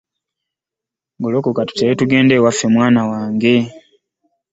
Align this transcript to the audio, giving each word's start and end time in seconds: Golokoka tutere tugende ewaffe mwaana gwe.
Golokoka 1.21 1.61
tutere 1.67 1.93
tugende 1.99 2.33
ewaffe 2.35 2.65
mwaana 2.73 3.01
gwe. 3.41 3.55